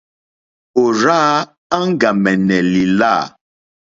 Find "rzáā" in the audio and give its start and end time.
0.97-1.31